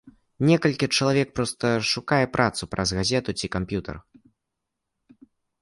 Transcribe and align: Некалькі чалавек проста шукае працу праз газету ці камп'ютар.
Некалькі 0.49 0.87
чалавек 0.97 1.29
проста 1.39 1.67
шукае 1.91 2.21
працу 2.37 2.63
праз 2.73 2.89
газету 3.01 3.29
ці 3.41 3.47
камп'ютар. 3.57 4.01